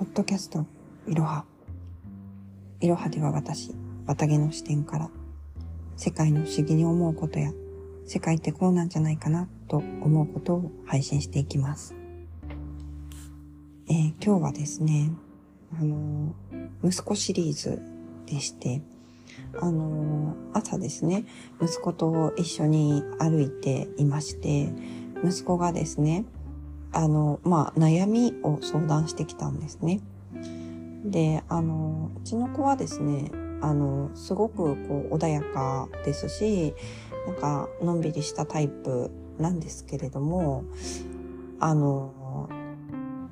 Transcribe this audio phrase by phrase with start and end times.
[0.00, 0.64] ポッドキャスト、
[1.06, 1.44] いろは。
[2.80, 3.74] いろはでは私、
[4.06, 5.10] 綿毛の視点から、
[5.94, 7.52] 世界の不思議に思うことや、
[8.06, 11.94] 世界ってこうなんじゃないかなと思うことを配信していきます。
[13.90, 15.12] えー、今日はですね、
[15.78, 17.82] あのー、息子シリーズ
[18.24, 18.80] でして、
[19.60, 21.26] あのー、朝ですね、
[21.60, 24.72] 息子と一緒に歩いていまして、
[25.22, 26.24] 息子がですね、
[26.92, 30.00] あの、まあ、悩みを相談してきたんですね。
[31.04, 33.30] で、あの、うちの子はですね、
[33.60, 36.74] あの、すごくこう穏やかですし、
[37.26, 40.64] なんか、のんびりしたタイプなんですけれども、
[41.58, 42.48] あの、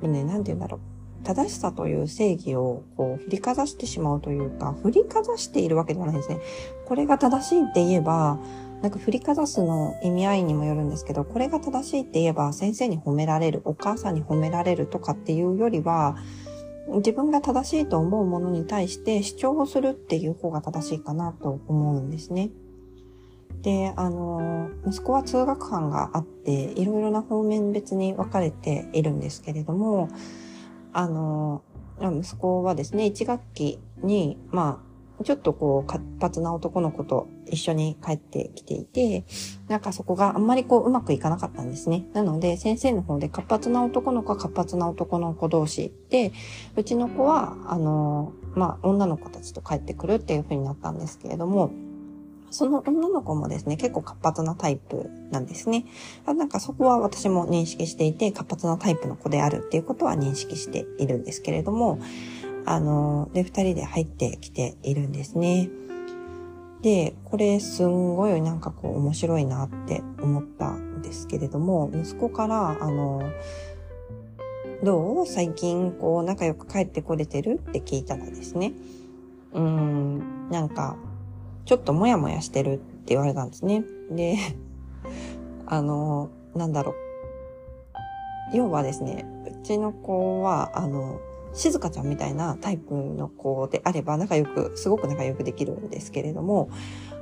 [0.00, 0.80] ね、なんて言うんだろう。
[1.24, 6.40] 正しさという正義をこう振りかざしてしまうというか、振りかざしているわけではないですね。
[6.86, 8.38] これが正しいって言えば、
[8.82, 16.16] なんか振りかざすの意味合いにもよるんですけど、これが正しいって言えば先生に褒められる、お母さんに褒められるとかっていうよりは、
[16.88, 22.50] 自分が正しいと思うものに対して主張をするっていう方が正しいかなと思うんですね。
[23.62, 30.08] で、あの、息子は通学班があって、いろいろな方面別に分かれているんですけれども、
[30.92, 31.62] あの、
[32.00, 34.91] 息子はですね、1学期に、まあ、
[35.22, 39.24] ちょっとこう活発な男の子と一緒に帰ってきていて、
[39.68, 42.06] なんかそこがあんまりこううまくいかなかったんですね。
[42.12, 46.32] なので先生の方で活発な男の子は活発な男の子同士で、
[46.76, 51.70] うちの子は、あの、まあ、女の子たちと帰ってくるっていう風になったんですけれども、
[52.50, 55.86] その女の子もですね、結構活発なタイプなんですね。
[56.26, 61.98] なんかそこは私も認識していて、活発なタイプの子であるっていうことは認識しているんですけれども、
[62.64, 65.70] あの、で、二人で入ってきているんですね。
[66.82, 73.22] で、これすんごいなんかこう面白いなって思ったんですけれども、息子から、あの、
[74.82, 75.26] どう？
[75.26, 77.60] 最近こう仲良く帰ってこれてる？
[77.68, 78.72] って聞いたらですね、
[79.52, 80.96] うーん、なんか、
[81.66, 83.84] ちょっともやもやしてるって言われたんですね。
[84.10, 84.36] で、
[85.66, 88.56] あの、なんだろう。
[88.56, 91.20] 要はですね、うちの子は、あの、
[91.52, 96.70] 静香ちゃんみたいなタイプの子であれば仲良く、すごく仲良くできるんですけれども、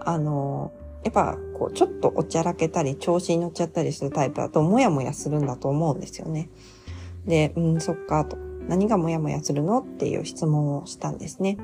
[0.00, 6.48] あの、やっぱ、こう、ちょっとおちゃらけたり、調子に乗っちゃったりするタイプだと、もやもやするんだと思うんですよね。
[7.26, 8.38] で、うん、そっか、と。
[8.68, 9.80] 何がもやもやするの？
[9.80, 11.58] っていう質問をしたんですね。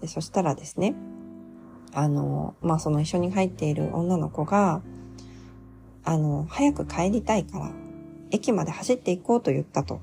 [0.00, 0.94] でそしたらですね、
[1.92, 4.82] あの、まあ、その一緒に入っている女の子が、
[6.04, 7.72] あの、早く帰りたいから、
[8.30, 10.00] 駅まで走っていこうと言ったと。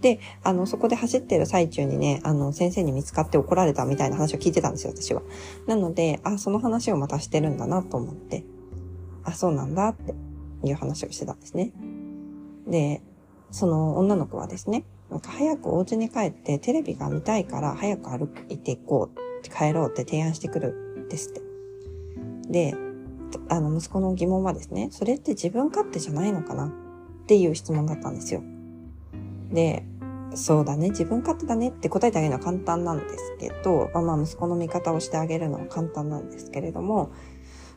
[0.00, 5.22] で、あの、そこで走ってる最中にね、あの、先生に見つかって怒られたみたいな話を聞いてたんですよ、私は。
[5.66, 8.44] なので、あ、その話をまたしてるんだなと思って、
[9.24, 10.14] あ、そうなんだって
[10.64, 11.72] いう話をしてたんですね。
[12.66, 13.02] で、
[13.50, 19.18] その女の子はですね、なんか早くお家に帰ってテレビが見たいから早く歩いていこう、
[19.48, 21.40] 帰ろうって提案してくるですって。
[22.50, 22.74] で、
[23.48, 28.42] あの、息子の疑問はですね、それって自分勝手じゃないのかなっていう質問だったんですよ。
[29.50, 29.84] で、
[30.34, 37.12] そうだね、自分勝手だねって答えてあげるのは簡単なんですけど、まあ息子の味方をしてあげるのは簡単なんですけれども、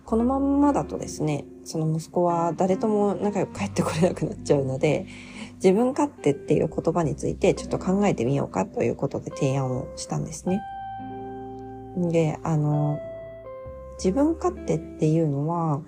[0.06, 5.06] このまんまだとですね、その息子は誰とも仲良く帰ってこれなくなっちゃうので、
[5.56, 10.62] 自分勝手っていう言葉についてちょっと考えてみようかということで提案をしたんですね。
[11.96, 13.00] で、あの、
[13.98, 15.82] 自分勝手っていうのは、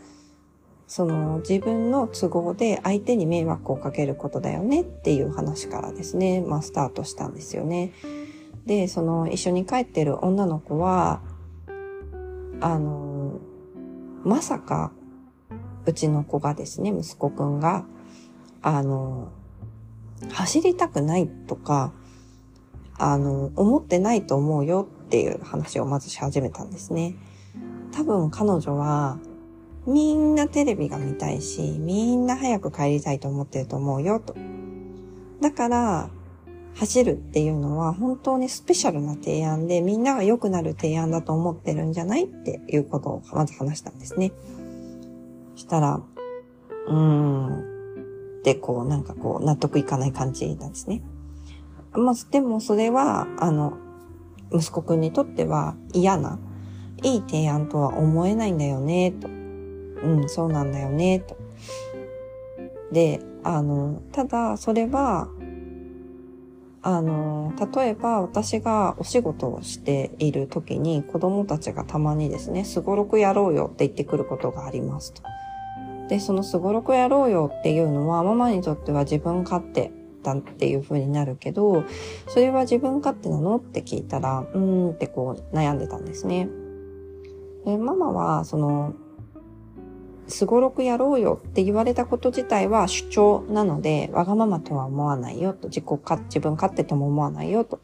[0.91, 7.93] その自分の都合で相手に迷惑をかけることだよねっていう話からですね、まあスタートしたんですよね。
[8.65, 11.21] で、その一緒に帰ってる女の子は、
[12.59, 13.39] あの、
[14.25, 14.91] まさか、
[15.85, 17.85] うちの子がですね、息子くんが、
[18.61, 19.29] あの、
[20.29, 21.93] 走りたくないとか、
[22.97, 27.15] あの、思ってないと思うよっていう話をまずし始めたんですね。
[27.93, 29.19] 多分彼女は、
[29.87, 34.35] みんなテレビが見たいし、みんな早く帰りたいと思ってると思うよ、と。
[35.41, 36.09] だから、
[36.75, 42.25] 走るっていうのは本当にスペシャルな提案で、みんなが良くなる提案だと思ってるんじゃない？
[42.25, 44.31] っていうことをまず話したんですね。
[45.55, 46.01] したら、
[46.87, 51.01] うーん、で、こう、なんかこう、納得いかない感じなんですね。
[51.91, 53.73] まあ、でもそれは、あの、
[54.53, 56.39] 息子くんにとっては嫌な、
[57.03, 59.27] いい提案とは思えないんだよね、と。
[60.03, 61.37] うん、そうなんだよね、と。
[62.91, 65.29] で、あの、ただ、それは、
[66.83, 75.21] あの、例えば私がお仕事をしている時に子供たちがたまにですね、すごろくやろうよって言ってくることがありますと。
[76.09, 81.83] で、そのすごろくやろうよっていうのはママにとっては自分勝手ったっていう風になるけど、
[82.27, 86.47] それは自分勝手なのって聞いたら、うーんってこう悩んでたんですね。
[87.65, 88.93] でママは、その、
[90.27, 97.79] すごろくやろうよって言われたこと自体は主張なので、わがままとは思わないよと、自己か、自分勝手とも思わないよと。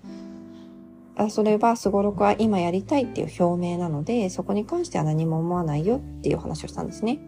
[1.19, 7.19] あそれはすごろくは今やりたいっていう表明なので、そこに関しては何も思わないよっていう話をしたんですね。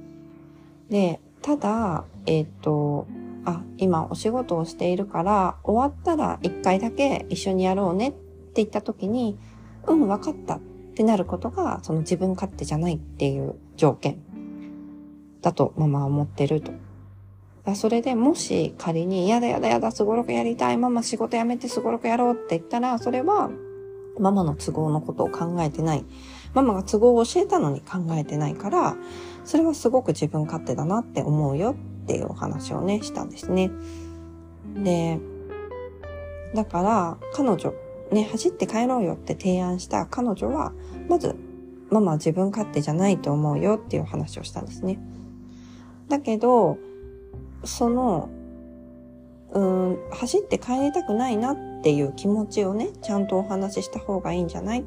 [0.90, 3.08] で、ただ、えっ、ー、と、
[3.46, 8.18] あ、今お仕事をしているから、終わったら一回だけ一緒にやろうねって
[8.56, 9.40] 言った時に、
[9.88, 10.60] うん、わかったっ
[10.94, 14.20] てなることが、その自分勝手じゃないっていう条件
[15.42, 16.72] だとママは思ってると。
[17.76, 23.52] それでもし仮に、やだやだやだ、すごろくやりたい、ママ仕事辞めてすごろくやろうって言ったら、それは
[24.20, 26.06] ママの都合のことを考えてない。
[26.54, 28.98] ママが都合を教えたのに考えてないから、
[29.46, 33.72] それはすごく自分勝手だなって思うよっていうお話をね、したんですね。
[34.76, 35.20] で、
[36.54, 37.74] だから、彼女、
[38.12, 40.74] ね、走って帰ろうよって提案した彼女は、
[41.08, 41.36] まず、
[41.92, 45.00] ママは自分勝手じゃないと思うよっていう話をしたんですね。
[46.10, 46.78] だけど、
[47.64, 48.30] その、
[49.52, 54.86] うん、走って帰りたくないなっていう気持ちをね、ちゃんとお話しした方がいいんじゃない？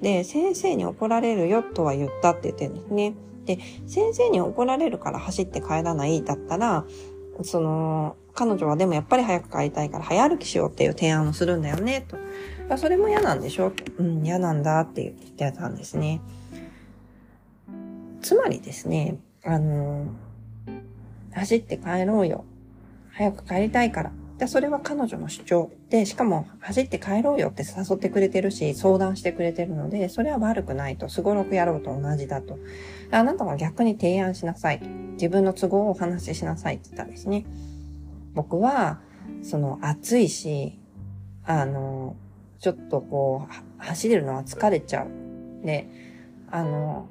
[0.00, 3.14] で、先生に怒られるよとは言ったって言ってるんですね。
[3.44, 6.84] で、先生に怒られるから走って帰らないだったら、
[7.42, 12.06] その、彼女はでもやっぱり早く帰りたいから早歩きしようっていう提案をするんだよね、
[12.68, 12.76] と。
[12.76, 13.72] それも嫌なんでしょ？
[13.98, 16.20] うん、嫌なんだって言ってたんですね。
[18.20, 20.06] つまりですね、あの、
[21.36, 22.44] 走って帰ろうよ。
[23.12, 24.12] 早く帰りたいから。
[24.38, 32.58] で、それは彼女の主張で、しかも走って帰ろうよって誘ってくれてるし、相談してくれてるので、それは悪くないと、すごろくやろうと同じだと。
[33.10, 34.80] あなたは逆に提案しなさい。
[35.12, 37.46] 自分の都合をお話ししなさいって言ったんですね。
[38.34, 39.00] 僕は、
[39.42, 40.78] その暑いし、
[41.44, 42.16] あの、
[42.58, 45.66] ちょっとこう、走れるのは疲れちゃう。
[45.66, 45.88] で、
[46.50, 47.08] あの、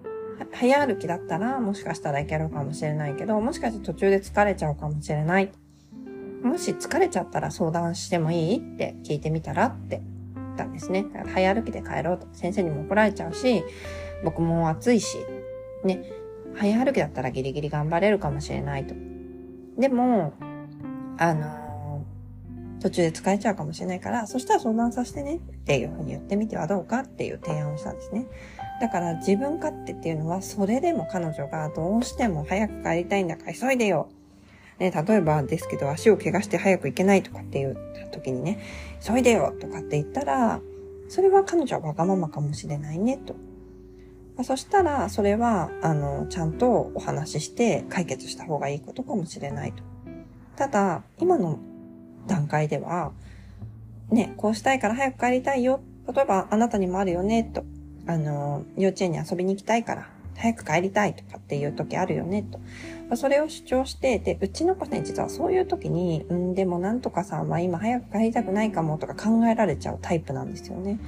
[0.52, 5.52] 早歩きだったらもしかしたらいけるかもしれないけど、もしかして途中で疲れちゃうかもしれない。
[6.44, 10.02] もし疲れちゃったら相談してもいいって聞いてみたらって
[10.36, 11.06] 言ったんですね。
[11.34, 12.28] 早歩きで帰ろうと。
[12.34, 13.64] 先生にも怒られちゃうし、
[14.24, 15.18] 僕も暑いし、
[15.84, 16.04] ね、
[16.56, 18.96] 早歩きだったらギリギリ頑張れるかもしれないと。
[19.78, 20.34] でも、
[21.18, 28.28] あのー、途中で疲れちゃうかもしれないから、そしたら相談させてねっていうふうに言ってみてはどうかっていう提案をしたんですね。
[28.81, 34.10] だから自分勝手っていうのは、それでも彼女がどうしても早く帰りたいんだから急いでよ
[34.80, 37.77] ね、例えばですけど足を怪我して早く行けないとかっていう
[38.12, 38.60] 時にね、
[39.06, 40.60] 急いでよとかって言ったら、
[41.07, 43.36] それは彼女はわがままかもしれないねと。
[44.38, 49.83] あ、そしたら、それは、あの、ちゃんとお話しして解決した方がいいことかもしれないと。
[50.57, 51.60] ただ、今の
[52.28, 53.13] 段階では、
[54.10, 55.80] ね、こうしたいから早く帰りたいよ。
[56.13, 57.63] 例えば、あなたにもあるよね、と。
[58.07, 62.44] あの、幼稚園に遊びに行きたいから、早く帰りたいとかっていう時あるよね、
[63.10, 63.16] と。
[63.16, 71.00] それを主張して、で、うちの子ね、実はそういう時に、うん、でもなんとかさんは今早く帰りたくないかもとか考えられちゃうタイプなんですよね。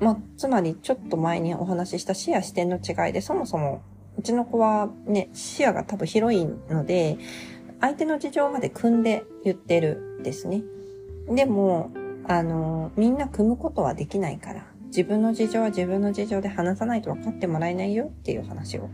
[0.00, 3.82] まあ、つまりちょっと前にお話しした視野視点の違いで、そもそも、
[4.16, 7.18] うちの子はね、視野が多分広いので、
[7.80, 10.62] 相手の事情まで組んで言ってるですね。
[11.28, 11.90] でも、
[12.26, 18.88] あの、みんな組むことはできないから、自分の事情は自分の事情で話さないと分かってもらえないよっていう話を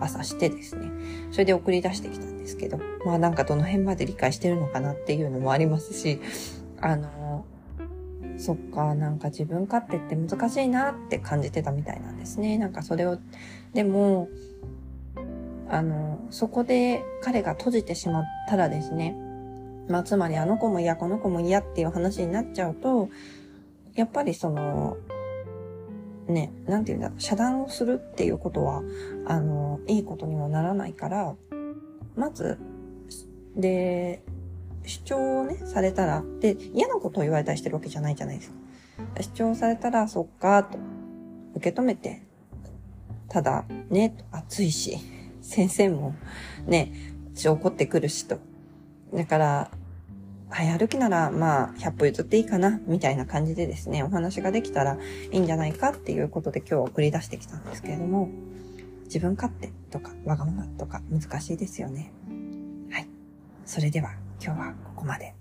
[0.00, 0.90] 朝してですね、
[1.30, 6.20] それで送り出してきたんですけど、まあなんかどの辺まで理解してるのかなっていうのもありますし、
[6.80, 7.44] あの、
[8.36, 12.56] そっか、なんか自分勝手って難しいなって感じてたみたいなんですね。
[12.56, 13.18] なんかそれを、
[13.74, 14.28] でも、
[15.68, 19.16] あの、そこで彼が閉じてしまったらですね、
[19.88, 23.08] まあつまりあの子も嫌、この子も嫌っていう話になっちゃうと、
[23.94, 24.96] やっぱりその、
[26.28, 28.82] ね、なんていうんだろう、遮断をするっていうことは、
[29.26, 31.34] あの、いいことにはならないから、
[32.16, 32.58] まず、
[33.56, 34.22] で、
[34.84, 38.56] 主張をね、されたら、で、嫌なことを言われたりしてるわけじゃないじゃないですか。
[39.20, 40.78] 主張されたら、そっか、と、
[41.54, 42.22] 受け止めて、
[43.28, 44.98] ただ、ね、暑いし、
[45.40, 46.14] 先生も、
[46.66, 46.92] ね、
[47.34, 48.38] 怒ってくるしと。
[49.14, 49.70] だから、
[50.50, 54.98] 早歩きなら、まあ、100歩譲っていいかな、みたいな感じでですね、お話ができたら
[55.30, 58.30] いいんじゃないかっていうことで今日送り出してきたんですけれども、
[59.04, 62.12] 自分勝手とか、わがままとか難しいですよね。
[62.90, 63.08] はい。
[63.66, 64.12] それでは、
[64.42, 65.34] 今日はここまで。